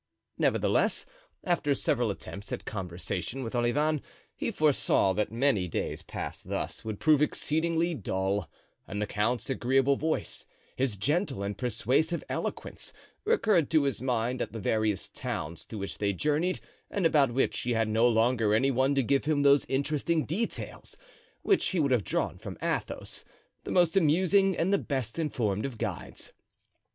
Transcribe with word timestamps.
Nevertheless, 0.39 1.05
after 1.43 1.75
several 1.75 2.09
attempts 2.09 2.51
at 2.51 2.65
conversation 2.65 3.43
with 3.43 3.53
Olivain 3.53 4.01
he 4.35 4.49
foresaw 4.49 5.13
that 5.13 5.31
many 5.31 5.67
days 5.67 6.01
passed 6.01 6.49
thus 6.49 6.83
would 6.83 6.99
prove 6.99 7.21
exceedingly 7.21 7.93
dull; 7.93 8.49
and 8.87 8.99
the 8.99 9.05
count's 9.05 9.47
agreeable 9.47 9.97
voice, 9.97 10.43
his 10.75 10.95
gentle 10.97 11.43
and 11.43 11.55
persuasive 11.55 12.23
eloquence, 12.29 12.93
recurred 13.25 13.69
to 13.69 13.83
his 13.83 14.01
mind 14.01 14.41
at 14.41 14.53
the 14.53 14.59
various 14.59 15.07
towns 15.07 15.65
through 15.65 15.77
which 15.77 15.99
they 15.99 16.13
journeyed 16.13 16.61
and 16.89 17.05
about 17.05 17.31
which 17.31 17.59
he 17.59 17.73
had 17.73 17.87
no 17.87 18.07
longer 18.07 18.55
any 18.55 18.71
one 18.71 18.95
to 18.95 19.03
give 19.03 19.25
him 19.25 19.43
those 19.43 19.65
interesting 19.65 20.25
details 20.25 20.97
which 21.43 21.67
he 21.67 21.79
would 21.79 21.91
have 21.91 22.03
drawn 22.03 22.39
from 22.39 22.57
Athos, 22.59 23.23
the 23.65 23.71
most 23.71 23.95
amusing 23.95 24.57
and 24.57 24.73
the 24.73 24.79
best 24.79 25.19
informed 25.19 25.63
of 25.63 25.77
guides. 25.77 26.33